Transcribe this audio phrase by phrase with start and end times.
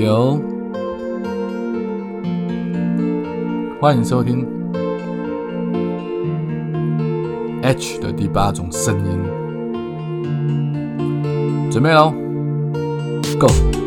[0.00, 0.40] 有，
[3.78, 4.46] 欢迎收听
[7.62, 9.18] H 的第八种声音，
[11.70, 12.14] 准备喽
[13.38, 13.81] ，Go！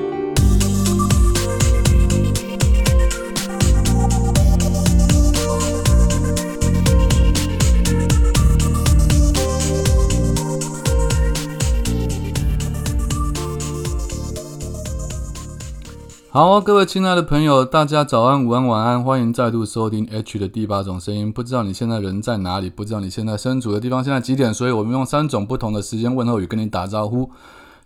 [16.35, 21.31] 好，各位亲爱的朋友，大家早安、午安、晚安，欢迎再度收听 H 的第八种声音。
[21.31, 22.69] 不知道你现在人在哪里？
[22.69, 24.53] 不知道你现在身处的地方现在几点？
[24.53, 27.31] 所以我们用三种不同的时间问候语跟你打招呼，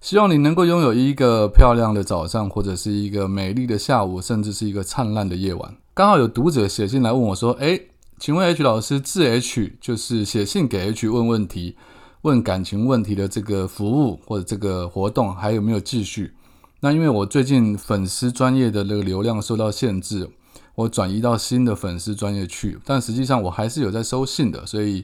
[0.01, 5.75] 希望你能够拥有一个漂亮的早上，或者是一个美丽的下午，甚至是一个灿烂的夜晚。
[5.93, 11.75] 刚好有读者写信来问我说：“诶，请问 H 老师，致 H 就是写信给 H 问问题、
[12.23, 16.33] 问感情问题的这个服务或者这个活动还有没有继续？”
[16.81, 20.29] 那因为我最近粉丝专业的那个流量受到限制，
[20.75, 25.03] 我转移到新的粉丝专业去，但实际上我还是有在收信的，所以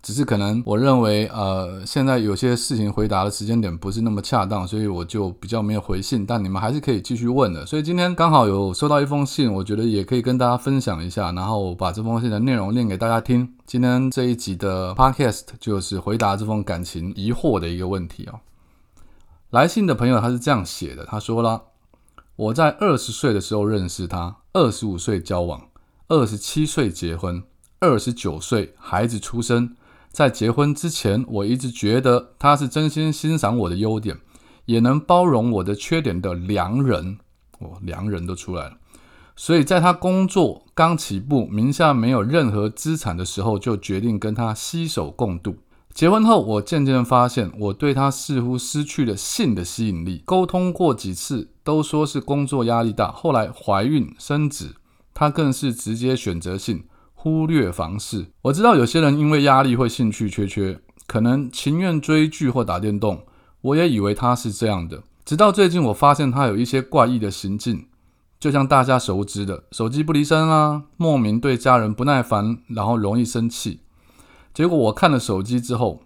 [0.00, 7.66] 只是可能我认为呃现在有些事情回答的时间点不是那么恰当，所以我就比较没有回信，但你们还是可以继续问的。
[7.66, 13.52] 所以今天刚好有收到一封信，我觉得也可以跟大家分享一下，然后把这封信的内容念给大家听。
[13.66, 18.38] 今天这一集的 podcast 就是回答这封感情疑惑的一个问题哦。
[19.50, 21.64] 来信的朋友他是这样写的，他说了
[22.36, 25.68] ：“我在二十岁的时候认识他，二十五岁交往，
[26.06, 27.42] 二十七岁结婚，
[27.80, 29.74] 二十九岁孩子出生。
[30.12, 34.18] 在结婚之前，我一直觉得他是真心欣赏我的优点，
[34.66, 37.18] 也能包容我的缺点的良人。
[37.58, 38.76] 哦，良人都出来了。
[39.34, 45.56] 所以在他工作刚起步，名下没有任何资产的时候，就决定跟他携手共度。”
[45.92, 50.22] 结婚后，我渐渐发现，我对他似乎失去了性的吸引力。
[50.24, 53.10] 沟通过几次，都说是工作压力大。
[53.10, 54.76] 后来怀孕生子，
[55.12, 58.26] 他更是直接选择性忽略房事。
[58.42, 63.24] 我知道有些人因为压力会兴趣缺缺，可能情愿追剧或打电动。
[63.62, 67.86] 我也以为他是这样的，直到最近，我发现他有一些怪异的行径，
[68.38, 73.80] 就像大家熟知的手机不离身啊，莫名对家人不耐烦，然后容易生气。
[74.52, 76.00] 结果我看了手机之后，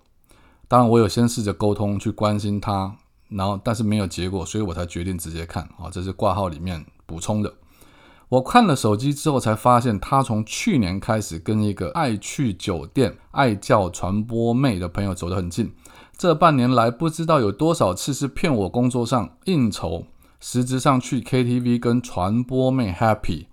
[0.68, 2.96] 当然我有先试着沟通去关心他，
[3.28, 7.54] 然后但是没有结果，所以我才决定直接看啊，这是挂号里面补充的。
[8.28, 15.72] 我看了手机之后才发现，他从去年开始跟一个爱去酒店、爱叫传播妹的朋友走得很近。
[16.16, 20.06] 这半年来，不知道有多少次是骗我工作上应酬，
[20.40, 23.46] 实质上去 KTV 跟传播妹 happy。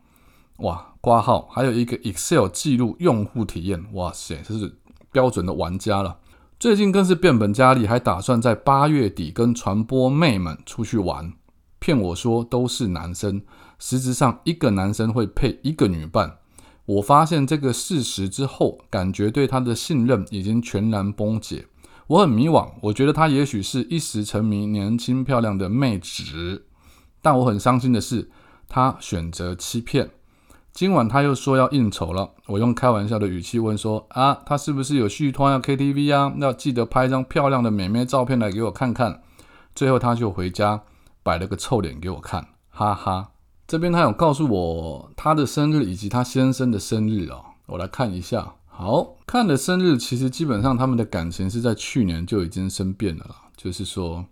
[0.58, 4.78] 哇，挂号还有一个 Excel 记录用户体验，哇塞，这是。
[5.12, 6.20] 标准的玩家了，
[6.60, 11.34] 最近更是变本加厉，还打算在八月底跟传播妹们出去玩，
[11.80, 13.42] 骗我说都是男生，
[13.78, 16.38] 实质上一个男生会配一个女伴。
[16.86, 21.68] 我发现这个事实之后，感觉对他的信任已经全然崩解，
[22.08, 22.72] 我很迷惘。
[22.82, 26.66] 我觉得他也许是一时沉迷年轻漂亮的妹纸，
[27.22, 28.30] 但我很伤心的是，
[28.68, 30.10] 他选择欺骗。
[30.74, 36.34] 今晚他又说要应酬了，我用开玩笑的语气问说：“啊，他是不是有续托要 KTV 啊？
[36.38, 39.22] 要记得拍张漂亮的美眉照片来给我看看。”
[39.76, 40.82] 最后他就回家
[41.24, 43.32] 摆了个臭脸给我看，哈哈。
[43.68, 48.54] 这边他有告诉我他的生日以及他先生的生日哦，我来看一下。
[48.68, 54.26] 好看的生日，其实基本上他们的感情是在去年就已经生变了，就是说。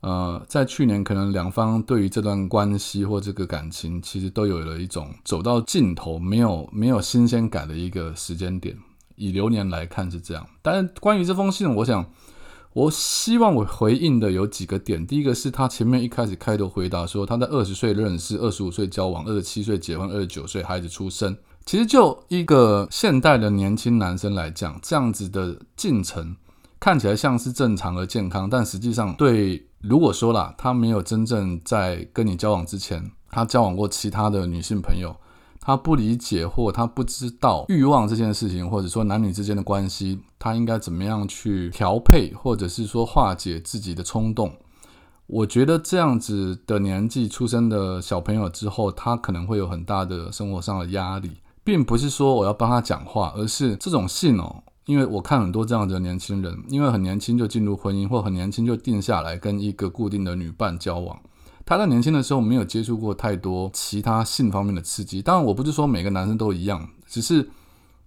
[0.00, 8.76] 呃，在去年，可能两方对于这段关系或这个感情，其实都有了一种走到尽头、没有没有新鲜感的一个时间点。
[9.16, 12.06] 以流年来看是这样，但是关于这封信，我想，
[12.72, 15.06] 我希望我回应的有几个点。
[15.06, 21.36] 第一个是他前面一开始开头回答说，他在二十岁认识，二十五岁交往，二十七岁结婚，二十九岁孩子出生。
[21.66, 26.34] 其实就一个现代的年轻男生来讲，这样子的进程
[26.80, 29.66] 看起来像是正常而健康，但实际上对。
[29.82, 35.16] 如果说啦，他没有真正在跟你交往之前，他交往过其他的女性朋友，
[35.58, 44.52] 他不理解或他不知道欲望这件事情，或者说男女之间的关系，他应该怎么样去调配，或者是说化解自己的冲动。
[45.26, 51.30] 我觉得这样子的年纪出生的小朋友之后，他可能会有很大的生活上的压力，
[51.64, 54.62] 并不是说我要帮他讲话，而是这种信哦。
[54.90, 61.16] 因为我看很多这样的年轻人，因为很年轻就进入婚姻，或很年轻就定下来跟一个固定的女伴交往。
[61.64, 65.22] 他在年轻的时候没有接触过太多其他性方面的刺激。
[65.22, 67.48] 当然，我不是说每个男生都一样，只是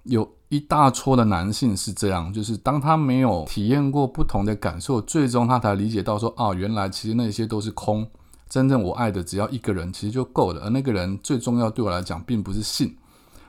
[0.03, 8.05] 有一大撮的男性是这样，就是当他没有体验过不同的感受，最终他才理解到说，哦，原来其实那些都是空，
[8.49, 10.63] 真正我爱的只要一个人，其实就够了。
[10.65, 12.93] 而那个人最重要对我来讲，并不是性。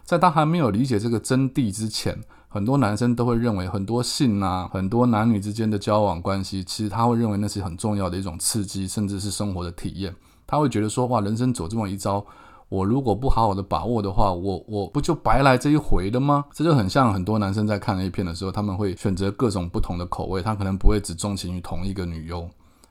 [0.04, 2.14] 在他还没有理解这个真谛之前，
[2.54, 10.14] 很多男生都会认为很多性啊，很多男女之间的交往关系，其实他会认为那是很重要的一种刺激，甚至是生活的体验。
[10.46, 12.24] 他会觉得说，哇，人生走这么一遭。
[12.68, 16.44] 我如果不好好的把握的话，我我不就白来这一回了吗？
[16.52, 22.48] 这就很像很多男生在看 A 片的时候，他们会选择各种不同的口味，他可能不会只钟情于同一个女优。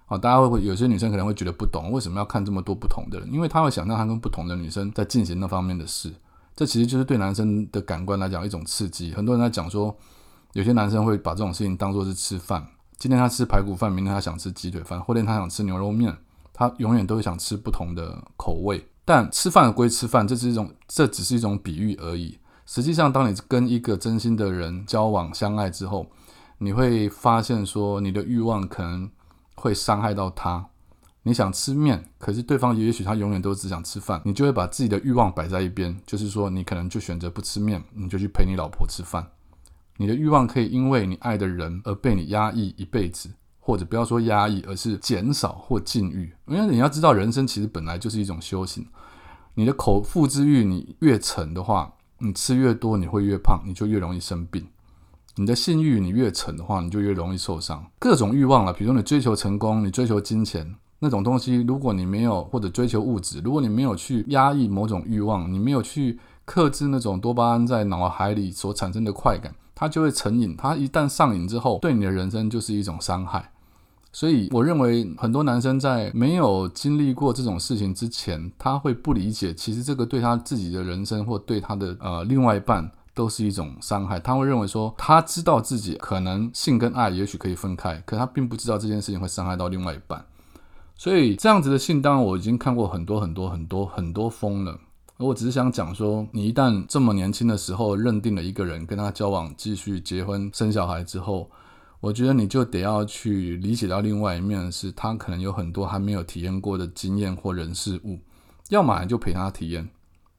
[0.08, 3.32] 啊，大家会有些女生可能会觉得不懂，为什么要看这么多不同的人？
[3.32, 6.12] 因为他会想象他跟不同的女生在进行那方面的事，
[6.56, 9.12] 这其实就是对男生的感官来讲一种刺激。
[9.14, 9.96] 很多人在讲说，
[10.54, 12.66] 有些男生会把这种事情当做是吃饭，
[12.98, 16.16] 今天他吃排骨饭，明天他想吃鸡腿饭，后天他想吃牛肉面，
[16.54, 18.86] 他永远都会想吃不同的口味。
[19.06, 22.38] 但吃饭归吃饭，这是一种，这只是一种比喻而已。
[22.66, 26.08] 实际上，当你跟一个真心的人交往、相爱之后，
[26.60, 29.10] 你会发现说，你的欲望可能
[29.56, 30.68] 会伤害到他。
[31.24, 39.28] 你想吃面，可是对方也许他永远都只想吃饭，你就会把自己的欲望摆在一边，就是说，你可能就选择不吃面，你就去陪你老婆吃饭。
[39.98, 43.30] 你的欲望可以因为你爱的人而被你压抑一辈子。
[43.66, 46.34] 或者不要说压抑，而是减少或禁欲。
[46.48, 48.86] 因为你要知道，人生其实本来就是一种修行。
[49.54, 54.68] 你的口腹之欲你越沉的话，你吃越多，你会越胖，你就越容易生病。
[55.38, 57.90] 你的性欲你越沉的话，你就越容易受伤。
[57.98, 70.56] 各种欲望了，比如说你追求成功，你追求金钱那种东西，如果你没有或者追求物质，如果你没有去压抑某种欲望，你没有去克制那种多巴胺在脑海里所产生的快感，它就会成瘾。
[70.58, 73.52] 它一旦上瘾之后，对你的人生就是一种伤害。
[74.14, 84.20] 所以，我认为很多男生在没有经历过这种事情之前，他会不理解，其实这个对他自己的人生或对他的呃另外一半都是一种伤害。
[84.20, 90.24] 他会认为说，他知道自己可能性跟爱也许可以分开，可他并不知道这件事情会伤害到另外一半。
[91.04, 94.80] 所以，这样子的信，当然我已经看过很多很多很多很多封了。
[95.18, 101.52] 而我只是想讲说，你一旦这么年轻的时候认定了一个人，跟他交往、继续结婚、生小孩之后。
[102.00, 108.18] 我觉得你就得要去理解到另外一面，是他可能有很多还没有体验过的经验或人事物，
[108.70, 109.90] 要么就陪他体验，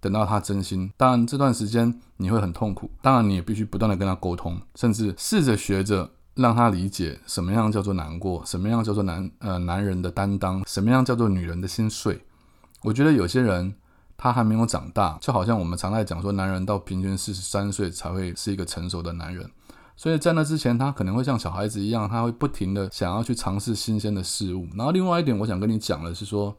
[0.01, 0.91] 等到他真心。
[0.97, 12.25] 当然这段时间你会很痛苦，当然你也必须不断的跟他沟通，甚至试着学着让他理解什么样叫做难过，什么样叫做男呃男人的担当，什么样叫做女人的心碎。
[12.83, 13.75] 我觉得有些人
[14.17, 19.49] 他还没有长大，就好像我们常在讲说，男人到平均四十三岁才会是一个成熟的男人。
[19.97, 24.67] 所以在那之前，他可能会像小孩子一样，他会不停的想要去尝试新鲜的事物。
[24.75, 26.57] 然后另外一点，我想跟你讲的是说，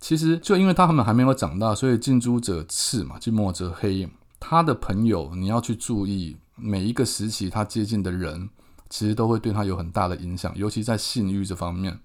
[0.00, 4.06] 其实就因为他们还没有长大，所以近朱者赤嘛，近墨者黑。
[4.38, 8.50] 他的朋友，你要去注意每一个时期他接近的人，
[8.92, 11.98] 其实都会对他有很大的影响，尤其在性欲这方面。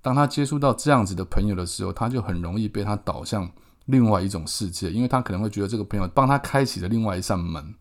[0.00, 3.50] 当他接触到这样子的朋友的时候，他就很容易被他导向
[3.86, 7.74] 另外一种世界，因为他可能会觉得这个朋友帮他开启了另外一扇门。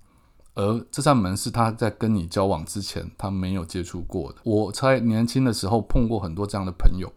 [0.56, 4.40] 而这扇门是他在跟你交往之前他没有接触过的。
[4.44, 7.14] 我在年轻的时候碰过很多这样的朋友，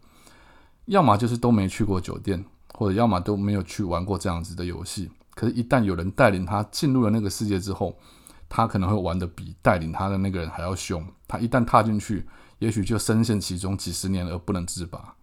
[0.85, 5.11] 要么就是都没去过酒店，或者要么都没有去玩过这样子的游戏。
[5.35, 7.97] 可是，一旦有人带领他进入了那个世界之后，
[8.49, 11.05] 他可能会玩的比带领他的那个人还要凶。
[11.29, 12.27] 他一旦踏进去，
[12.59, 15.15] 也许就深陷其中几十年而不能自拔。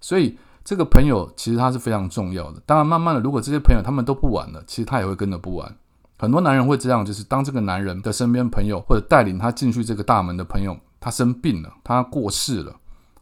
[0.00, 2.60] 所以，这个朋友其实他是非常重要的。
[2.64, 5.76] 当然，慢慢的，如果这些朋友他们都不玩了，其实他也会跟着不玩。
[6.18, 12.76] 很多男人会这样，就是当这个男人的身边朋友或者带领他进去这个大门的朋友，他生病了，他过世了，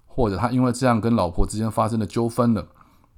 [0.07, 2.62] 或者他因为这样跟老婆之间发生了纠纷了，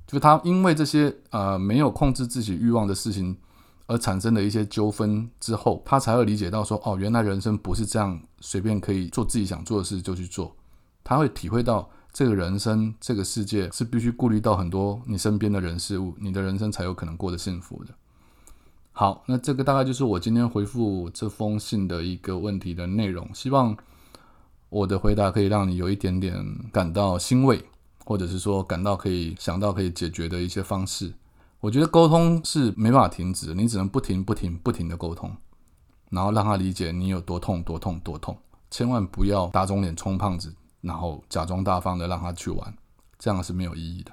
[0.06, 3.36] 就是他因为这些呃没有控制自己欲望的事情
[3.92, 10.56] 而产生的一些纠纷之后，他才会理解到说，哦，原来人生不是这样随便可以做自己想做的事就去做，
[11.04, 17.92] 他会体会到这个人生这个世界是必须顾虑到很多你身边的人事物，你的人生才有可能过得幸福的。
[18.92, 23.28] 好，那这个大概就是我今天回复这封信的一个问题的内容。
[23.34, 23.76] 希望
[24.70, 26.34] 我的回答可以让你有一点点
[26.72, 27.62] 感到欣慰，
[28.06, 31.12] 或者是说感到可以想到可以解决的一些方式。
[31.62, 35.36] 我觉得沟通是没办法停止，你只能不停、不停、不停的沟通，
[36.10, 38.36] 然后让他理解你有多痛、多痛、多痛。
[38.68, 42.74] 千万不要打肿脸充胖子，然后假装大方的让他去玩，
[43.16, 44.10] 这样是没有意义的。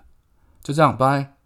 [0.62, 1.39] 就这样，拜。